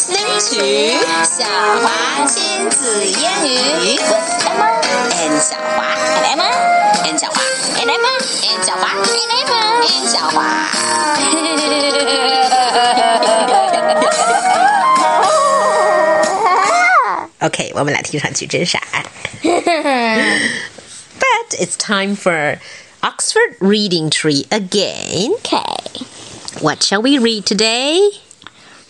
[0.00, 0.64] listening to
[1.24, 1.44] 晓
[1.80, 3.12] 华亲子英
[3.44, 4.80] 语 with Emma
[5.12, 6.48] and 晓华 and Emma
[7.04, 7.36] and 晓华
[7.76, 8.08] and Emma
[8.40, 10.38] and 晓华 and Emma and 小华。
[17.40, 18.80] OK，我们来听上去真傻。
[19.42, 19.60] But
[21.58, 22.58] it's time for
[23.02, 25.34] Oxford Reading Tree again.
[25.42, 25.76] Okay.
[26.62, 28.29] What shall we read today?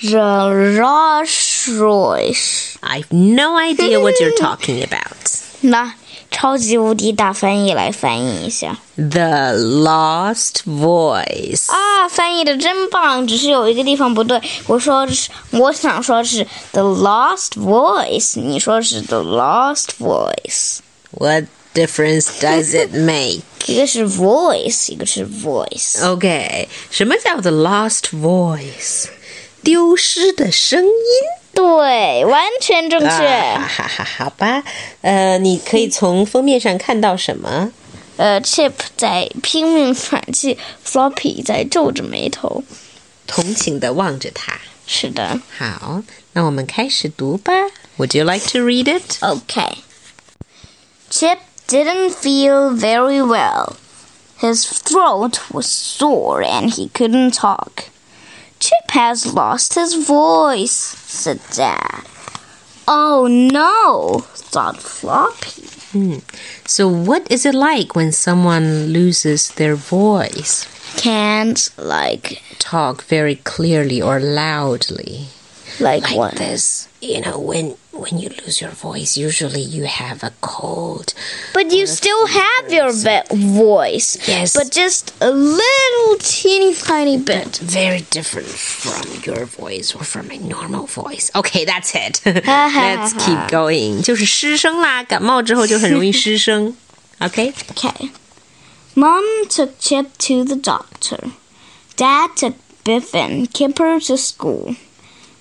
[0.00, 2.76] The Rolls Royce.
[2.82, 5.16] I've no idea what you're talking about.
[5.60, 5.94] 那
[6.30, 11.70] 超级无敌大翻译来翻译一下 The Lost Voice.
[11.70, 12.08] 啊！
[12.08, 14.42] 翻译的真棒，只是有一个地方不对。
[14.66, 20.80] 我说的是，我想说的是 The Lost Voice，你说的是 The Lost Voice。
[21.12, 23.42] What difference does it make?
[23.66, 26.04] 一个是 voice，一个是 voice。
[26.04, 29.06] OK，什么叫 The Lost Voice？
[29.63, 30.91] 丢失的声音。
[31.53, 33.07] 对，完全正确。
[33.07, 34.63] 哈，哈哈，好吧。
[35.01, 37.71] 呃，你可以从封面上看到什么？
[38.17, 42.63] 呃，Chip 在拼命喘气，Floppy 在皱着眉头。
[43.27, 44.53] 同情的望着他。
[44.85, 46.01] 是的好，
[46.33, 47.53] 那我们开始读吧。
[47.97, 49.77] Would you like to read it?，OK。
[51.11, 53.73] Chip didn't feel very well.
[54.39, 57.89] His throat was sore and he couldn't talk.
[58.59, 62.03] Chip has lost his voice, said Dad.
[62.87, 65.67] Oh no, thought Floppy.
[65.91, 66.19] Hmm.
[66.65, 70.67] So, what is it like when someone loses their voice?
[70.97, 75.27] Can't like Talk very clearly or loudly
[75.79, 80.31] like, like this you know when when you lose your voice usually you have a
[80.41, 81.13] cold
[81.53, 84.55] but you still have your voice yes.
[84.55, 87.57] but just a little teeny tiny bit.
[87.57, 91.31] Very different from your voice or from a normal voice.
[91.35, 92.21] Okay that's it.
[92.25, 94.01] Let's keep going.
[94.01, 96.75] 就是失声啦感冒之后就很容易失声。
[97.19, 98.11] Okay okay
[98.95, 101.31] mom took chip to the doctor.
[101.97, 104.75] Dad took Biff and Kipper to school.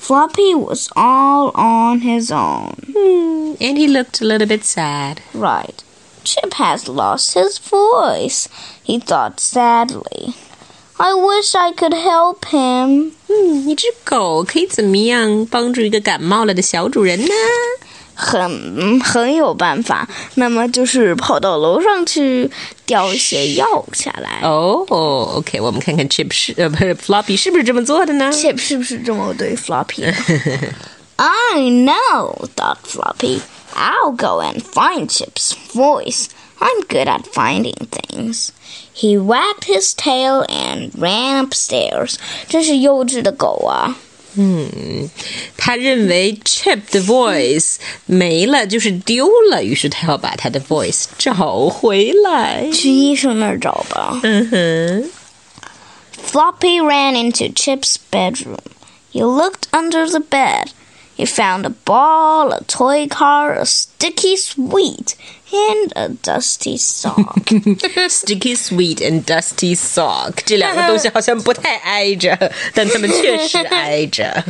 [0.00, 2.76] Floppy was all on his own.
[2.94, 5.20] Hmm, and he looked a little bit sad.
[5.34, 5.82] Right.
[6.22, 8.48] Chip has lost his voice,
[8.84, 10.34] he thought sadly.
[10.98, 13.12] I wish I could help him.
[13.28, 17.32] 嗯，一只狗可以怎么样帮助一个感冒了的小主人呢？
[18.18, 22.50] 很很有办法，那么就是跑到楼上去
[22.90, 24.40] 叼一些药下来。
[24.42, 28.30] 哦、oh,，OK，我们看看 Chip 是呃不是 Floppy 是不是这么做的呢？
[28.32, 30.12] Chip 是不是这么对 Floppy 的
[31.16, 33.40] I know, thought Floppy.
[33.74, 36.28] I'll go and find Chip's voice.
[36.58, 38.50] I'm good at finding things.
[38.92, 42.16] He wagged his tail and ran upstairs.
[42.48, 43.96] 真是幼稚的狗啊！
[45.56, 52.70] 他认为 Chip 的 voice 没了，就是丢了，于是他要把他的 voice 找回来。
[52.70, 54.20] 去医生那儿找吧。
[54.22, 55.10] 嗯哼。
[56.30, 58.58] Floppy ran into Chip's bedroom.
[59.12, 60.72] He looked under the bed.
[61.20, 65.16] He found a ball, a toy car, a sticky sweet,
[65.50, 67.48] and a dusty sock.
[68.08, 74.44] Sticky sweet and dusty sock，这两个东西好像不太挨着，但它们确实挨着。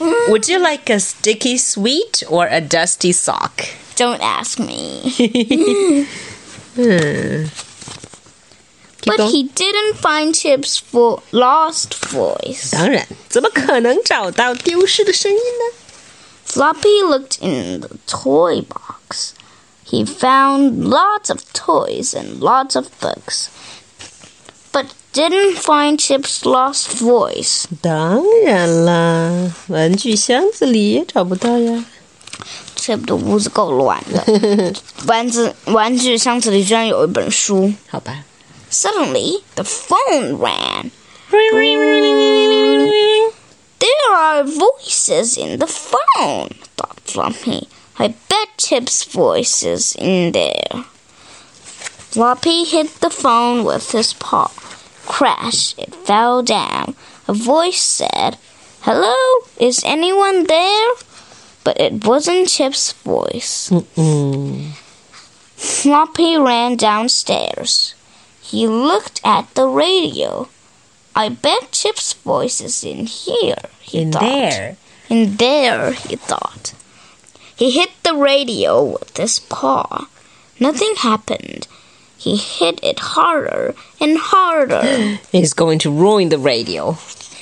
[0.29, 3.65] Would you like a sticky sweet or a dusty sock?
[3.95, 6.05] Don't ask me.
[9.01, 9.31] Keep But going.
[9.31, 12.71] he didn't find Chip's vo- lost voice.
[12.71, 15.77] 当然，怎么可能找到丢失的声音呢？
[16.49, 19.31] Floppy looked in the toy box.
[19.85, 23.47] He found lots of toys and lots of books,
[24.73, 27.65] but didn't find Chip's lost voice.
[27.81, 31.85] 当然啦，玩具箱子里也找不到呀。
[32.75, 34.73] Chip 的屋子够乱的，
[35.07, 37.73] 玩具玩具箱子里居然有一本书。
[37.89, 38.23] 好吧。
[38.72, 40.92] Suddenly, the phone rang.
[43.78, 46.48] There are voices in the phone,
[46.78, 47.68] thought Floppy.
[47.98, 50.84] I bet Chip's voice is in there.
[52.12, 54.50] Floppy hit the phone with his paw.
[55.04, 56.96] Crash, it fell down.
[57.28, 58.38] A voice said,
[58.80, 59.14] Hello,
[59.60, 60.88] is anyone there?
[61.62, 63.68] But it wasn't Chip's voice.
[63.68, 64.70] Mm.
[65.56, 67.94] Floppy ran downstairs.
[68.52, 70.48] He looked at the radio.
[71.16, 74.20] I bet Chip's voice is in here, he In thought.
[74.20, 74.76] there.
[75.08, 76.74] In there, he thought.
[77.56, 80.06] He hit the radio with his paw.
[80.60, 81.66] Nothing happened.
[82.18, 84.82] He hit it harder and harder.
[85.32, 86.98] He's going to ruin the radio.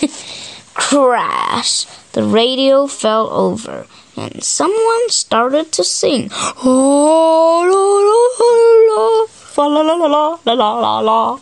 [0.74, 1.84] Crash!
[2.12, 3.86] The radio fell over,
[4.16, 6.30] and someone started to sing.
[6.64, 11.38] Oh, la, la, la, La la la la la la la la.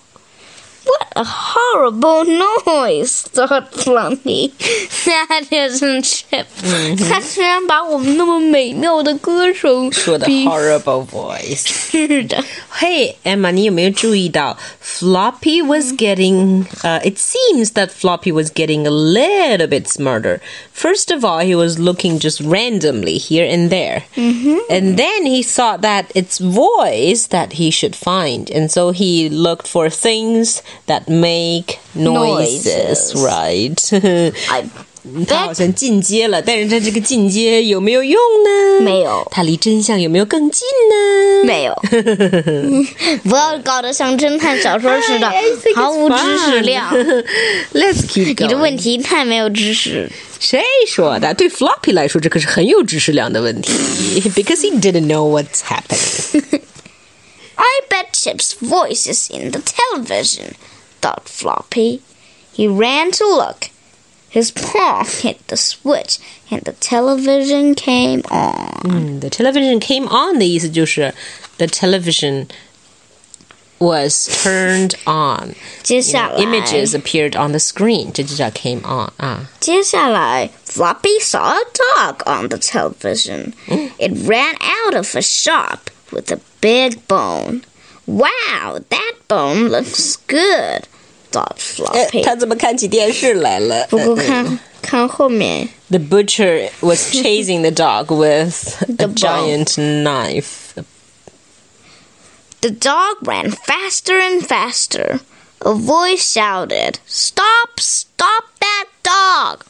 [0.84, 4.52] What a horrible noise, thought Floppy.
[5.06, 6.46] That isn't chip.
[7.08, 11.68] 他居然把我们那么美妙的歌声说的 horrible voice。
[11.68, 12.44] 是的。
[12.68, 16.66] 嘿，Emma，你有没有注意到 Floppy was getting?
[16.82, 20.40] Uh, it seems that Floppy was getting a little bit smarter.
[20.72, 25.82] First of all, he was looking just randomly here and there, and then he thought
[25.82, 31.78] that it's voice that he should find, and so he looked for things that make
[31.94, 33.14] noises.
[33.14, 33.24] Noises.
[33.24, 33.90] Right?
[34.50, 34.68] I
[35.27, 38.81] 他好 bet 像进阶了，但是他这个进阶有没有用呢？
[38.81, 41.45] 没有他离真相有没有更近呢？
[41.45, 41.73] 没有，
[43.23, 46.61] 不要搞得像侦探小说似的 I think，it's 毫无知识 fun.
[46.61, 46.93] 量。
[47.73, 48.47] Let's keep 你 going.
[48.47, 50.11] 的问题太没有知识。
[50.39, 51.33] 谁说的？
[51.33, 53.71] 对 Floppy 来说，这可是很有知识量的问题，
[54.35, 56.61] because he didn't know what's happening.
[57.55, 60.53] I bet Chip's voice is in the television,
[61.01, 62.01] thought Floppy.
[62.53, 63.69] He ran to look.
[64.31, 66.19] His paw hit the switch,
[66.51, 68.81] and the television came on.
[68.83, 71.13] 嗯，the television came on 的意思就是
[71.57, 72.47] the television
[73.79, 75.55] was turned on.
[75.81, 79.49] 接下来 Images appeared on the screen，这就叫 came on 啊。
[79.59, 81.63] 接下来 Floppy saw a
[81.95, 83.53] dog on the television.
[83.97, 87.61] It ran out of a shop with a big bone.
[88.05, 90.83] Wow, that bone looks good,
[91.31, 91.57] thought
[91.93, 92.23] 哎 Floppy.
[92.23, 93.85] 他怎么看起电视来了？
[93.89, 99.15] 不过看看后面 The butcher was chasing the dog with a The bone.
[99.15, 100.73] giant knife.
[102.61, 105.19] The dog ran faster and faster.
[105.61, 107.79] A voice shouted, Stop!
[107.79, 109.63] Stop that dog!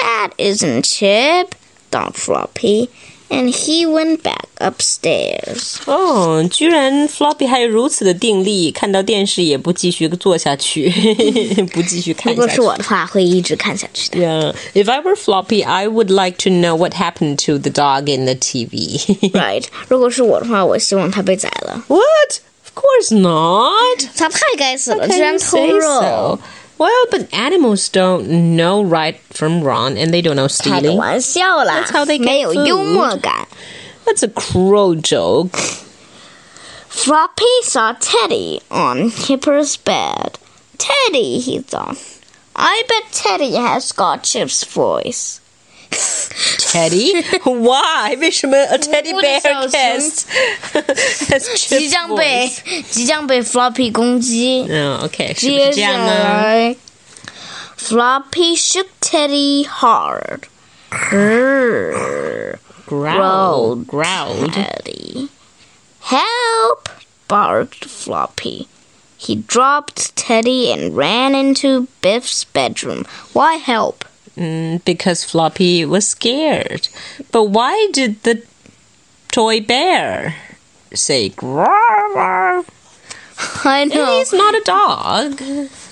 [0.00, 1.54] That isn't Chip,
[1.90, 2.88] thought Floppy,
[3.30, 5.76] and he went back upstairs.
[5.86, 10.88] 哦，居然 Floppy 还有如此的定力，看到电视也不继续做下去，
[11.72, 12.56] 不继续看如果下去。
[12.56, 14.18] 是我的话，会一直看下去的。
[14.18, 18.08] Yeah, if I were Floppy, I would like to know what happened to the dog
[18.14, 19.00] in the TV.
[19.32, 21.84] Right，如果是我的话，我希望他被宰了。
[21.88, 22.02] what?
[22.66, 24.08] Of course not.
[24.16, 26.38] 他太该死了， How 居 can 然 you 偷 say 肉 so?。
[26.78, 30.96] Well, but animals don't know right from wrong, and they don't know 开个 stealing.
[30.96, 32.66] 玩笑啦 That's how they，get 没有 food.
[32.66, 33.46] 幽默感。
[34.04, 35.56] That's a cruel joke.
[36.88, 40.38] Floppy saw Teddy on Kipper's bed.
[40.78, 41.96] Teddy, he thought.
[42.56, 45.40] I bet Teddy has got Chip's voice.
[46.58, 47.22] Teddy?
[47.44, 48.16] Why?
[48.18, 50.24] 为什么 a teddy 我的 bear 小熊 has
[51.28, 52.82] has 即 Chip's 将被 voice?
[52.90, 54.66] 即将被 Floppy 攻击。
[54.68, 56.24] 嗯，OK，是不接是这样下呢？
[56.24, 56.76] 来，
[57.78, 60.42] Floppy shook Teddy hard.
[60.90, 64.52] Grrr, Growled, growled.
[64.52, 65.28] Teddy.
[66.00, 66.88] Help!
[67.26, 68.68] barked Floppy.
[69.16, 73.06] He dropped Teddy and ran into Biff's bedroom.
[73.32, 74.04] Why help?
[74.38, 76.88] Mm, because Floppy was scared.
[77.30, 78.42] But why did the
[79.30, 80.34] toy bear
[80.92, 82.64] say "Growl"?
[83.64, 84.18] I know.
[84.18, 85.40] He's not a dog.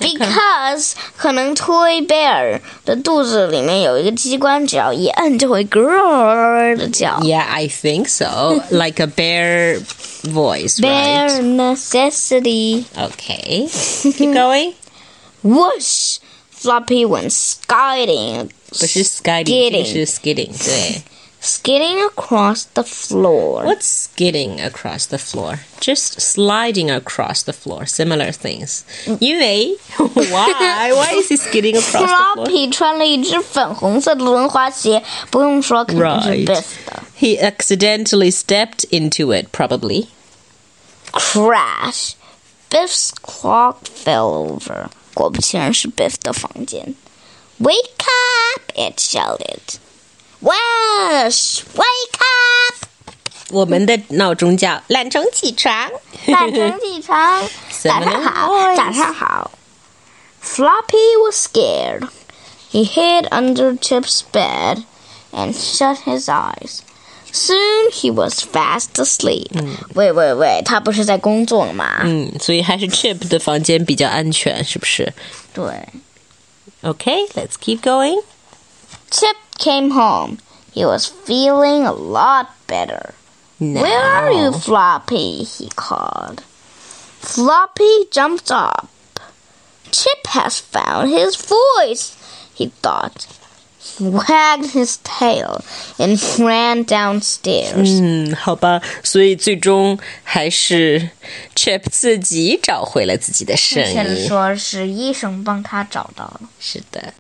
[0.01, 7.19] Because 可能 Toy Bear 的肚子里面有一个机关，只要一摁就会咯儿的叫。
[7.21, 8.63] Yeah, I think so.
[8.71, 9.81] like a bear
[10.23, 11.43] voice, Bare right?
[11.43, 12.85] necessity.
[12.97, 13.69] Okay.
[14.03, 14.75] Keep going.
[15.43, 16.19] Whoosh!
[16.67, 19.85] Floppy went skidding, 不是 skidding, Skidding.
[19.93, 20.65] 是 skidding.
[20.65, 21.03] 对。
[21.45, 23.65] skidding across the floor.
[23.65, 25.59] What's skidding across the floor?
[25.81, 27.85] Just sliding across the floor.
[27.85, 28.83] Similar things.
[29.19, 30.93] 因为 why?
[30.95, 32.47] Why is he skidding across the floor?
[32.47, 36.47] Floppy 穿了一只粉红色的轮滑鞋，不用说肯定是 Right.
[36.47, 37.03] Biff 的。
[37.19, 40.07] He accidentally stepped into it, probably.
[41.11, 42.13] Crash!
[42.71, 44.91] Biff's clock fell over.
[45.17, 46.95] 果不其然是 Biff 的房间。
[47.61, 48.73] Wake up!
[48.75, 49.79] It shouted.
[50.41, 51.63] Wash!
[51.75, 52.87] Wake up!
[53.51, 55.91] 我们的闹钟叫懒虫起床。
[56.27, 57.43] 懒虫起床，
[57.83, 59.51] 早上好，早上好。
[60.43, 62.09] Floppy was scared.
[62.73, 64.85] He hid under Chip's bed
[65.33, 66.79] and shut his eyes.
[67.35, 69.51] Soon he was fast asleep.
[69.95, 72.01] 喂喂喂，他不是在工作了吗？
[72.05, 75.13] 嗯，所以还是 Chip 的房间比较安全，是不是
[75.55, 75.65] 对。
[76.83, 78.21] ？Okay, let's keep going.
[79.11, 80.39] Chip came home.
[80.75, 83.15] He was feeling a lot better.
[83.59, 83.83] Now.
[83.83, 85.45] Where are you, Floppy?
[85.45, 86.43] he called.
[87.21, 88.89] Floppy jumped up.
[89.91, 92.17] Chip has found his voice.
[92.55, 93.27] he thought.
[93.85, 95.61] He wagged his tail
[95.99, 98.01] and ran downstairs.
[98.01, 101.11] 嗯，好吧，所以最终还是
[101.57, 104.29] Chip 自己找回了自己的声确实音。
[104.29, 106.41] 说是医生帮他找到了。
[106.61, 107.13] 是的。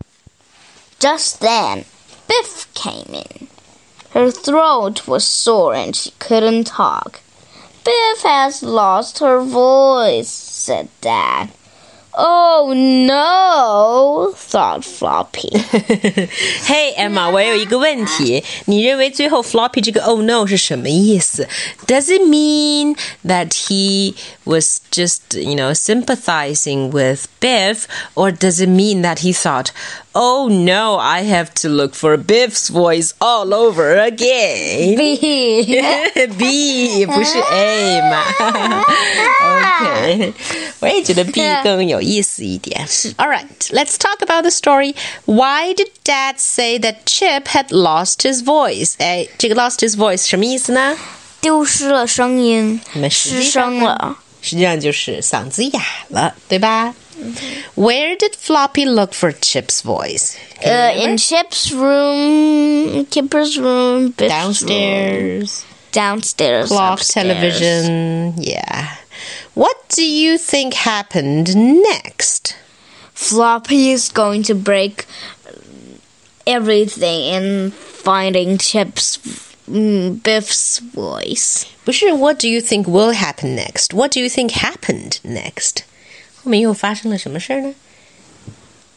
[1.01, 1.85] Just then,
[2.29, 3.49] Biff came in.
[4.15, 7.21] Her throat was sore and she couldn't talk.
[7.85, 11.49] Biff has lost her voice, said Dad.
[12.17, 15.49] Oh no, thought Floppy.
[16.67, 21.49] Hey Emma，我有一个问题，你认为最后 floppy 这个 oh no 是什么意思？
[21.87, 24.15] Does it mean that he
[24.45, 29.69] was just you know sympathizing with Biff, or does it mean that he thought,
[30.17, 34.97] oh no, I have to look for Biff's voice all over again?
[34.97, 35.83] B.
[36.37, 38.25] B 不是 A 嘛？
[39.45, 40.35] OK，
[40.81, 42.87] 我也觉得 B 更有意思一点。
[43.17, 44.95] All right, let's talk about the story.
[45.25, 48.95] Why did Dad say that Chip had lost his voice?
[48.99, 50.97] 哎，这个 lost his voice 什么意思呢？
[51.41, 54.19] 丢失了声音，我们实失际上呢声了。
[54.41, 56.95] 实际上就是嗓子哑了，对吧
[57.76, 60.38] ？Where did Floppy look for Chip's voice?
[60.66, 65.66] Uh, in Chip's room, Kipper's room, Biff's room, Downstairs.
[65.92, 67.28] downstairs, clock, upstairs.
[67.28, 68.34] television.
[68.38, 68.96] Yeah.
[69.54, 72.56] What do you think happened next?
[73.14, 75.06] Floppy is going to break
[76.46, 79.18] everything in finding Chip's
[79.70, 81.66] mm, Biff's voice.
[81.84, 83.94] 不是 What do you think will happen next?
[83.94, 85.84] What do you think happened next?
[86.43, 87.75] 后面又发生了什么事儿呢？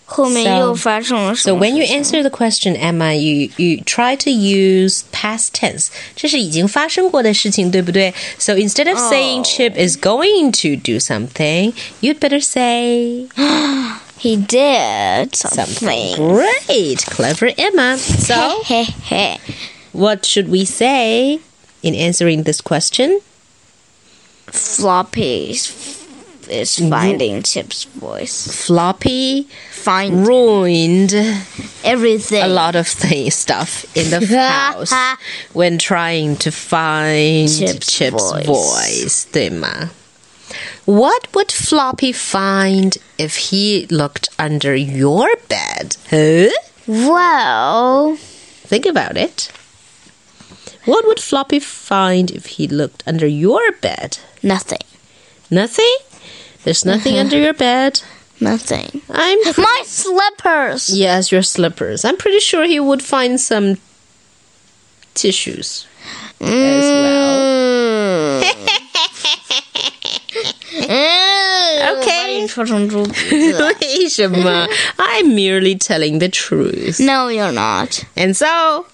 [0.08, 4.16] 后面 So- 又发生了什 So 么 when you 事情 answer the question, Emma, you you try
[4.16, 5.88] to use past tense.
[6.16, 8.14] 这是已经发生过的事情，对不对？
[8.38, 9.44] So instead of saying Oh.
[9.44, 13.28] Chip is going to do something, you'd better say
[14.20, 15.66] he did something.
[15.66, 16.16] something.
[16.18, 17.98] Great, clever Emma.
[17.98, 19.38] So Heh heh.
[19.92, 21.40] what should we say
[21.82, 23.22] in answering this question?
[24.52, 25.60] Floppy
[26.51, 28.67] is finding Chip's voice.
[28.67, 31.15] Floppy Find ruined
[31.85, 32.43] everything.
[32.43, 34.93] a lot of things, stuff in the house
[35.53, 38.47] when trying to find Chip's Chip's, voice.
[38.47, 39.27] voice.
[39.33, 39.91] 对吗?
[40.85, 45.97] What would Floppy find if he looked under your bed?
[46.11, 46.51] Huh?
[46.87, 48.17] Well,
[48.67, 49.51] Think about it.
[50.87, 54.19] What would Floppy find if he looked under your bed?
[54.43, 54.79] nothing.
[55.51, 55.97] Nothing?
[56.64, 58.02] There's nothing under your bed.
[58.40, 59.02] Nothing.
[59.10, 60.90] I'm My slippers.
[60.90, 62.04] Yes, your slippers.
[62.04, 63.78] I'm pretty sure he would find some
[65.14, 65.86] tissues
[66.42, 68.44] as well.
[71.98, 72.48] Okay.
[72.48, 73.76] 戳成猪鼻子。
[73.82, 74.68] 为什么?
[74.98, 77.00] I'm merely telling the truth.
[77.00, 78.04] no, you're not.
[78.16, 78.86] And so,